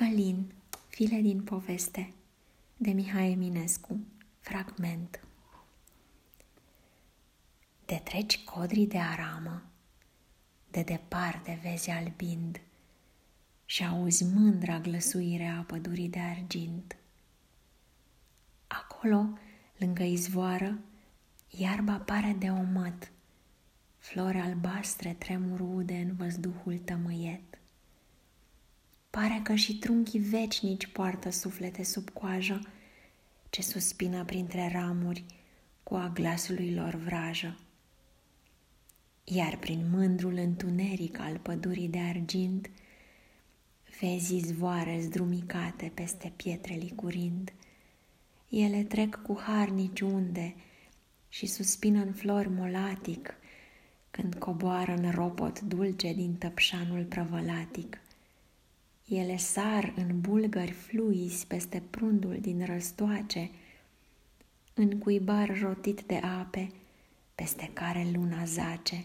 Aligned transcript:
Călin, 0.00 0.52
file 0.88 1.20
din 1.20 1.42
poveste, 1.42 2.12
de 2.76 2.90
Mihai 2.90 3.30
Eminescu, 3.30 4.00
fragment. 4.40 5.20
De 7.84 8.00
treci 8.04 8.44
codrii 8.44 8.86
de 8.86 8.98
aramă, 8.98 9.62
de 10.70 10.82
departe 10.82 11.60
vezi 11.62 11.90
albind 11.90 12.60
și 13.64 13.84
auzi 13.84 14.24
mândra 14.24 14.78
glăsuire 14.78 15.46
a 15.46 15.62
pădurii 15.62 16.08
de 16.08 16.20
argint. 16.20 16.96
Acolo, 18.66 19.38
lângă 19.78 20.02
izvoară, 20.02 20.78
iarba 21.50 21.96
pare 21.96 22.36
de 22.38 22.50
omăt, 22.50 23.10
flori 23.98 24.38
albastre 24.38 25.12
tremur 25.12 25.60
ude 25.60 25.94
în 25.94 26.16
văzduhul 26.16 26.78
tămâiet. 26.78 27.59
Pare 29.10 29.40
că 29.42 29.54
și 29.54 29.78
trunchii 29.78 30.20
vecinici 30.20 30.86
poartă 30.86 31.30
suflete 31.30 31.82
sub 31.82 32.10
coajă, 32.10 32.60
ce 33.48 33.62
suspină 33.62 34.24
printre 34.24 34.70
ramuri 34.72 35.24
cu 35.82 35.94
a 35.94 36.10
glasului 36.14 36.74
lor 36.74 36.94
vrajă. 36.94 37.58
Iar 39.24 39.56
prin 39.56 39.90
mândrul 39.90 40.32
întuneric 40.32 41.18
al 41.18 41.38
pădurii 41.38 41.88
de 41.88 41.98
argint, 41.98 42.70
vezi 44.00 44.34
izvoare 44.34 45.00
zdrumicate 45.00 45.90
peste 45.94 46.32
pietre 46.36 46.74
licurind. 46.74 47.52
Ele 48.48 48.82
trec 48.82 49.22
cu 49.22 49.40
harnici 49.40 50.00
unde 50.00 50.54
și 51.28 51.46
suspină 51.46 52.02
în 52.02 52.12
flori 52.12 52.48
molatic, 52.48 53.34
când 54.10 54.34
coboară 54.34 54.94
în 54.94 55.10
ropot 55.10 55.60
dulce 55.60 56.12
din 56.12 56.34
tăpșanul 56.34 57.04
prăvălatic– 57.04 57.98
ele 59.10 59.36
sar 59.36 59.92
în 59.96 60.20
bulgări 60.20 60.70
fluizi 60.70 61.46
peste 61.46 61.82
prundul 61.90 62.38
din 62.40 62.64
răstoace, 62.64 63.50
în 64.74 64.98
cuibar 64.98 65.58
rotit 65.60 66.02
de 66.02 66.14
ape, 66.14 66.70
peste 67.34 67.70
care 67.72 68.10
luna 68.12 68.44
zace. 68.44 69.04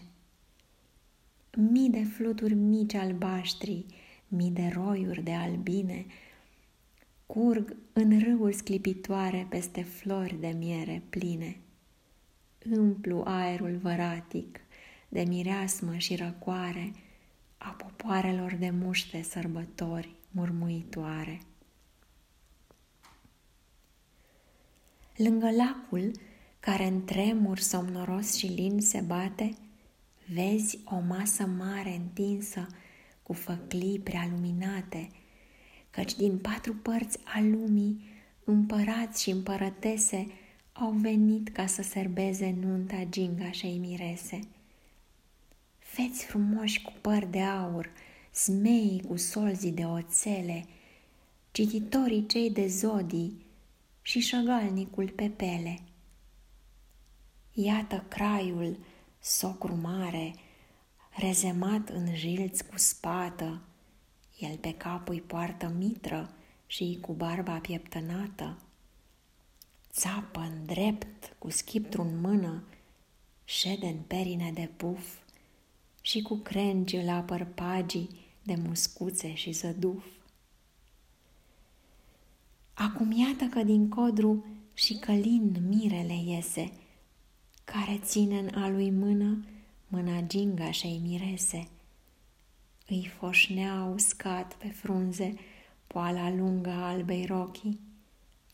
Mii 1.56 1.90
de 1.90 2.02
fluturi 2.04 2.54
mici 2.54 2.94
albaștri, 2.94 3.84
mii 4.28 4.50
de 4.50 4.70
roiuri 4.74 5.22
de 5.22 5.32
albine, 5.32 6.06
curg 7.26 7.76
în 7.92 8.20
râuri 8.20 8.54
sclipitoare 8.54 9.46
peste 9.48 9.82
flori 9.82 10.40
de 10.40 10.54
miere 10.58 11.02
pline. 11.08 11.56
Împlu 12.70 13.22
aerul 13.24 13.76
văratic 13.76 14.60
de 15.08 15.24
mireasmă 15.28 15.96
și 15.96 16.16
răcoare, 16.16 16.92
a 17.66 17.68
popoarelor 17.68 18.54
de 18.54 18.70
muște 18.70 19.22
sărbători 19.22 20.14
murmuitoare. 20.30 21.40
Lângă 25.16 25.50
lacul, 25.50 26.10
care 26.60 26.86
în 26.86 27.04
tremur 27.04 27.58
somnoros 27.58 28.36
și 28.36 28.46
lin 28.46 28.80
se 28.80 29.00
bate, 29.00 29.54
vezi 30.32 30.78
o 30.84 30.98
masă 30.98 31.46
mare 31.46 31.94
întinsă 31.94 32.66
cu 33.22 33.32
făclii 33.32 33.98
prea 33.98 34.28
luminate, 34.30 35.08
căci 35.90 36.16
din 36.16 36.38
patru 36.38 36.74
părți 36.74 37.18
a 37.24 37.40
lumii 37.40 38.04
împărați 38.44 39.22
și 39.22 39.30
împărătese 39.30 40.26
au 40.72 40.90
venit 40.90 41.48
ca 41.48 41.66
să 41.66 41.82
serbeze 41.82 42.56
nunta 42.60 43.04
gingașei 43.10 43.78
mirese– 43.78 44.40
feți 45.96 46.24
frumoși 46.24 46.82
cu 46.82 46.92
păr 47.00 47.24
de 47.24 47.42
aur, 47.42 47.90
smei 48.30 49.02
cu 49.08 49.16
solzii 49.16 49.72
de 49.72 49.84
oțele, 49.84 50.66
cititorii 51.50 52.26
cei 52.26 52.50
de 52.50 52.66
zodii 52.66 53.46
și 54.02 54.20
șăgalnicul 54.20 55.08
pepele. 55.08 55.80
Iată 57.52 58.04
craiul, 58.08 58.78
socru 59.20 59.74
mare, 59.74 60.34
rezemat 61.10 61.88
în 61.88 62.14
jilți 62.14 62.66
cu 62.66 62.78
spată, 62.78 63.60
el 64.38 64.56
pe 64.56 64.74
cap 64.74 65.08
îi 65.08 65.20
poartă 65.20 65.74
mitră 65.78 66.30
și 66.66 66.98
cu 67.00 67.12
barba 67.12 67.58
pieptănată. 67.58 68.58
Țapă 69.90 70.40
în 70.40 70.66
drept, 70.66 71.36
cu 71.38 71.50
schiptru 71.50 72.02
în 72.02 72.20
mână, 72.20 72.62
șede 73.44 73.86
în 73.86 74.00
perine 74.06 74.50
de 74.54 74.70
puf, 74.76 75.24
și 76.06 76.22
cu 76.22 76.36
crengi 76.36 77.02
la 77.02 77.20
părpagii 77.20 78.08
de 78.42 78.54
muscuțe 78.54 79.34
și 79.34 79.52
zăduf. 79.52 80.04
Acum 82.74 83.12
iată 83.12 83.44
că 83.44 83.62
din 83.62 83.88
codru 83.88 84.44
și 84.74 84.94
călin 84.94 85.56
mirele 85.68 86.22
iese, 86.24 86.72
care 87.64 88.00
ține 88.02 88.38
în 88.38 88.62
a 88.62 88.68
lui 88.68 88.90
mână 88.90 89.44
mâna 89.88 90.20
gingașei 90.20 91.00
mirese. 91.02 91.68
Îi 92.88 93.10
foșnea 93.18 93.90
uscat 93.94 94.54
pe 94.54 94.68
frunze 94.68 95.34
poala 95.86 96.30
lungă 96.30 96.70
a 96.70 96.88
albei 96.88 97.24
rochii, 97.24 97.80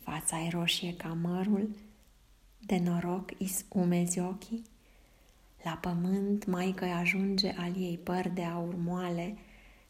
fața-i 0.00 0.48
roșie 0.48 0.94
ca 0.96 1.19
mărul, 1.22 1.76
de 2.58 2.78
noroc 2.78 3.30
is 3.38 3.64
umezi 3.69 4.19
ochii, 4.19 4.62
la 5.62 5.78
pământ 5.80 6.44
maică 6.44 6.84
ajunge 6.84 7.54
al 7.58 7.76
ei 7.76 7.98
păr 7.98 8.28
de 8.28 8.44
aur 8.44 8.74
moale, 8.74 9.36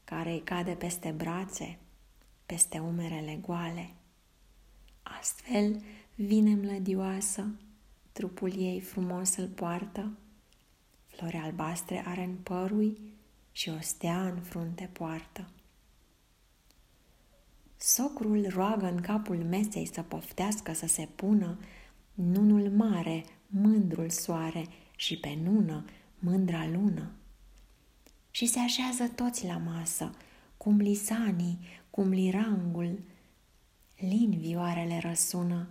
care 0.04 0.32
îi 0.32 0.42
cade 0.42 0.72
peste 0.72 1.10
brațe, 1.16 1.78
peste 2.46 2.78
umerele 2.78 3.38
goale. 3.40 3.90
Astfel 5.02 5.82
vine 6.14 6.54
mlădioasă, 6.54 7.46
trupul 8.12 8.52
ei 8.56 8.80
frumos 8.80 9.36
îl 9.36 9.48
poartă, 9.48 10.10
flori 11.06 11.36
albastre 11.36 12.02
are 12.06 12.22
în 12.22 12.36
părui 12.36 12.98
și 13.52 13.68
o 13.68 13.80
stea 13.80 14.26
în 14.26 14.40
frunte 14.40 14.90
poartă. 14.92 15.48
Socrul 17.76 18.46
roagă 18.48 18.86
în 18.86 19.00
capul 19.00 19.36
mesei 19.36 19.86
să 19.92 20.02
poftească 20.02 20.72
să 20.72 20.86
se 20.86 21.08
pună 21.14 21.58
nunul 22.14 22.70
mare, 22.70 23.24
mândrul 23.46 24.10
soare, 24.10 24.66
și 25.02 25.16
pe 25.16 25.38
nună 25.42 25.84
mândra 26.18 26.66
lună. 26.66 27.10
Și 28.30 28.46
se 28.46 28.58
așează 28.58 29.08
toți 29.08 29.46
la 29.46 29.56
masă, 29.56 30.10
cum 30.56 30.76
lisanii, 30.76 31.58
cum 31.90 32.08
lirangul. 32.08 32.98
Lin 33.96 34.38
vioarele 34.38 34.98
răsună, 34.98 35.68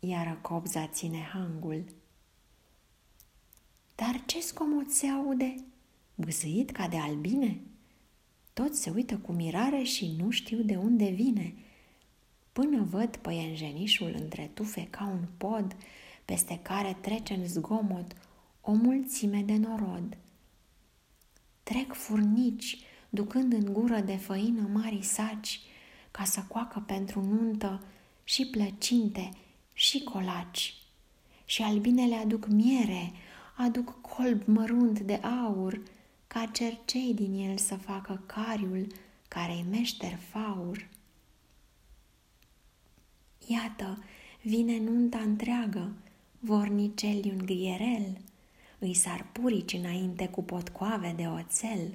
iar 0.00 0.38
copza 0.40 0.86
ține 0.86 1.18
hangul. 1.32 1.84
Dar 3.94 4.22
ce 4.26 4.40
scomot 4.40 4.90
se 4.90 5.06
aude? 5.06 5.54
Bâzâit 6.14 6.70
ca 6.70 6.88
de 6.88 6.96
albine? 6.96 7.60
Toți 8.52 8.82
se 8.82 8.90
uită 8.90 9.16
cu 9.16 9.32
mirare 9.32 9.82
și 9.82 10.14
nu 10.18 10.30
știu 10.30 10.62
de 10.62 10.76
unde 10.76 11.10
vine. 11.10 11.54
Până 12.52 12.82
văd 12.82 13.16
păienjenișul 13.16 14.14
între 14.18 14.50
tufe 14.54 14.86
ca 14.90 15.04
un 15.04 15.24
pod, 15.36 15.76
peste 16.24 16.58
care 16.62 16.96
trece 17.00 17.34
în 17.34 17.46
zgomot 17.46 18.16
o 18.64 18.72
mulțime 18.72 19.42
de 19.42 19.56
norod. 19.56 20.16
Trec 21.62 21.92
furnici, 21.92 22.78
ducând 23.08 23.52
în 23.52 23.72
gură 23.72 24.00
de 24.00 24.16
făină 24.16 24.68
mari 24.72 25.02
saci, 25.02 25.60
ca 26.10 26.24
să 26.24 26.44
coacă 26.48 26.82
pentru 26.86 27.22
nuntă 27.22 27.82
și 28.24 28.46
plăcinte 28.46 29.30
și 29.72 30.02
colaci. 30.02 30.74
Și 31.44 31.62
albinele 31.62 32.14
aduc 32.14 32.46
miere, 32.46 33.12
aduc 33.56 34.00
colb 34.00 34.42
mărunt 34.46 35.00
de 35.00 35.14
aur, 35.14 35.82
ca 36.26 36.46
cercei 36.46 37.14
din 37.14 37.48
el 37.48 37.56
să 37.56 37.76
facă 37.76 38.22
cariul 38.26 38.86
care-i 39.28 39.64
meșter 39.70 40.18
faur. 40.30 40.88
Iată, 43.46 44.04
vine 44.42 44.78
nunta 44.78 45.18
întreagă, 45.18 45.92
vorniceli 46.38 47.30
un 47.30 47.44
grierel, 47.44 48.16
îi 48.82 48.94
sar 48.94 49.26
purici 49.32 49.72
înainte 49.72 50.28
cu 50.28 50.42
potcoave 50.42 51.12
de 51.16 51.26
oțel. 51.26 51.94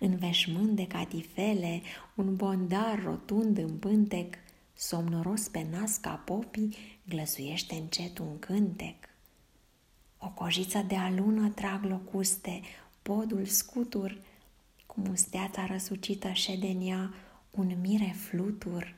În 0.00 0.16
veșmânt 0.16 0.76
de 0.76 0.86
catifele, 0.86 1.82
un 2.14 2.36
bondar 2.36 3.02
rotund 3.04 3.58
în 3.58 3.78
pântec, 3.78 4.34
somnoros 4.74 5.48
pe 5.48 5.66
nas 5.70 5.96
ca 5.96 6.10
popii, 6.10 6.76
glăsuiește 7.08 7.74
încet 7.74 8.18
un 8.18 8.38
cântec. 8.38 8.96
O 10.18 10.28
cojiță 10.28 10.84
de 10.88 10.96
alună 10.96 11.48
trag 11.48 11.84
locuste, 11.84 12.60
podul 13.02 13.44
scutur, 13.44 14.18
cu 14.86 15.00
musteața 15.00 15.66
răsucită 15.66 16.32
ședenia 16.32 17.14
un 17.50 17.76
mire 17.80 18.14
flutur. 18.16 18.94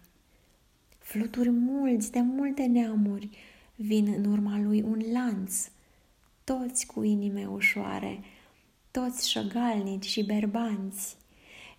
Fluturi 0.98 1.50
mulți 1.50 2.10
de 2.12 2.20
multe 2.20 2.62
neamuri, 2.62 3.28
vin 3.74 4.14
în 4.16 4.32
urma 4.32 4.58
lui 4.58 4.82
un 4.82 5.02
lanț, 5.12 5.70
toți 6.52 6.86
cu 6.86 7.02
inime 7.02 7.46
ușoare, 7.46 8.20
toți 8.90 9.30
șăgalnici 9.30 10.04
și 10.04 10.22
berbanți, 10.22 11.16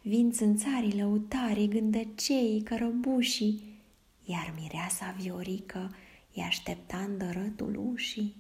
vin 0.02 0.32
țânțarii 0.32 0.98
lăutarii, 0.98 1.68
gândăceii, 1.68 2.62
cărăbușii, 2.62 3.82
iar 4.24 4.54
mireasa 4.60 5.16
viorică 5.20 5.96
îi 6.34 6.44
aștepta 6.44 6.98
în 6.98 7.18
dărătul 7.18 7.92
ușii. 7.92 8.36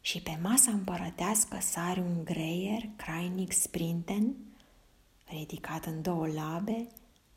Și 0.00 0.22
pe 0.22 0.38
masa 0.42 0.70
împărătească 0.70 1.58
sare 1.60 2.00
un 2.00 2.24
greier 2.24 2.88
crainic 2.96 3.52
sprinten, 3.52 4.34
ridicat 5.24 5.84
în 5.84 6.02
două 6.02 6.26
labe, 6.26 6.86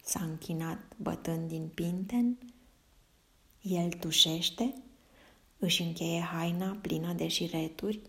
s-a 0.04 0.20
închinat 0.24 0.80
bătând 0.98 1.48
din 1.48 1.68
pinten, 1.74 2.38
el 3.62 3.92
tușește, 3.92 4.74
își 5.60 5.82
încheie 5.82 6.22
haina 6.22 6.78
plină 6.82 7.14
de 7.14 7.28
șireturi. 7.28 8.00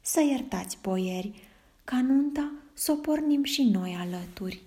Să 0.00 0.20
iertați, 0.20 0.78
boieri, 0.82 1.42
ca 1.84 2.02
nunta 2.02 2.52
să 2.74 2.92
o 2.92 2.94
pornim 2.94 3.44
și 3.44 3.62
noi 3.62 3.94
alături. 3.94 4.62